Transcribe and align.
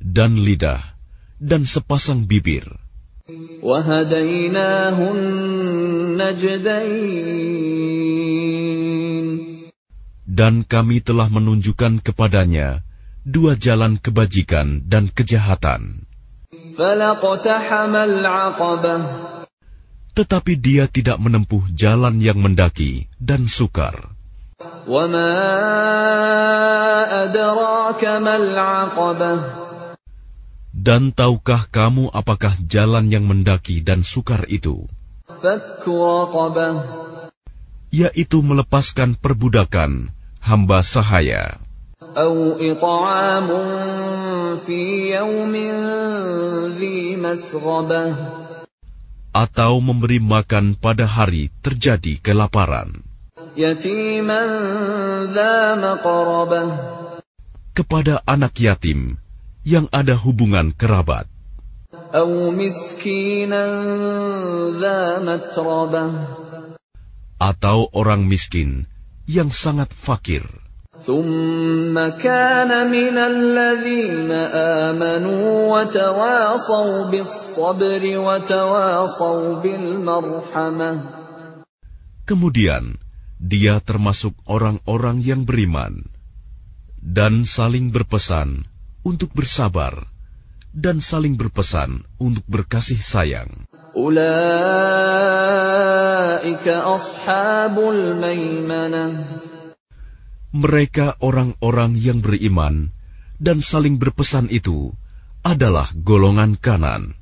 dan 0.00 0.32
lidah 0.36 0.82
dan 1.40 1.62
sepasang 1.64 2.24
bibir. 2.28 2.81
Dan 10.26 10.66
kami 10.66 10.98
telah 10.98 11.30
menunjukkan 11.30 12.02
kepadanya 12.02 12.82
dua 13.22 13.54
jalan 13.54 14.02
kebajikan 14.02 14.82
dan 14.82 15.06
kejahatan. 15.06 16.10
Tetapi 20.12 20.52
dia 20.58 20.90
tidak 20.90 21.22
menempuh 21.22 21.62
jalan 21.70 22.18
yang 22.18 22.42
mendaki 22.42 23.06
dan 23.22 23.46
sukar. 23.46 24.10
Dan 30.82 31.14
tahukah 31.14 31.70
kamu 31.70 32.10
apakah 32.10 32.58
jalan 32.66 33.06
yang 33.06 33.30
mendaki 33.30 33.86
dan 33.86 34.02
sukar 34.02 34.50
itu? 34.50 34.90
Yaitu 37.94 38.42
melepaskan 38.42 39.14
perbudakan 39.14 40.10
hamba 40.42 40.82
sahaya. 40.82 41.62
Atau 49.30 49.72
memberi 49.78 50.18
makan 50.18 50.74
pada 50.74 51.06
hari 51.06 51.54
terjadi 51.62 52.18
kelaparan. 52.18 53.06
Kepada 57.70 58.14
anak 58.26 58.54
yatim 58.58 59.22
yang 59.62 59.86
ada 59.94 60.18
hubungan 60.18 60.74
kerabat. 60.74 61.30
Atau 67.42 67.78
orang 67.90 68.22
miskin 68.26 68.86
yang 69.26 69.50
sangat 69.50 69.90
fakir. 69.90 70.44
Kemudian 82.22 82.84
dia 83.42 83.74
termasuk 83.82 84.34
orang-orang 84.46 85.16
yang 85.18 85.42
beriman 85.42 86.06
dan 87.02 87.42
saling 87.42 87.90
berpesan 87.90 88.71
untuk 89.02 89.34
bersabar 89.34 90.06
dan 90.72 90.98
saling 91.02 91.36
berpesan 91.36 92.06
untuk 92.16 92.42
berkasih 92.48 92.98
sayang. 93.02 93.68
Mereka 100.52 101.06
orang-orang 101.20 101.92
yang 101.96 102.18
beriman 102.24 102.88
dan 103.36 103.58
saling 103.60 104.00
berpesan 104.00 104.48
itu 104.48 104.96
adalah 105.44 105.90
golongan 105.92 106.56
kanan. 106.56 107.18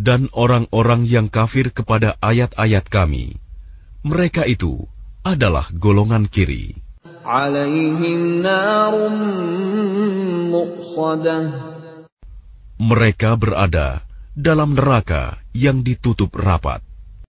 Dan 0.00 0.32
orang-orang 0.32 1.04
yang 1.04 1.28
kafir 1.28 1.76
kepada 1.76 2.16
ayat-ayat 2.24 2.88
kami, 2.88 3.36
mereka 4.00 4.48
itu 4.48 4.88
adalah 5.20 5.68
golongan 5.76 6.24
kiri. 6.24 6.72
Mereka 12.80 13.30
berada 13.36 14.00
dalam 14.32 14.72
neraka 14.72 15.36
yang 15.52 15.84
ditutup 15.84 16.32
rapat. 16.32 16.80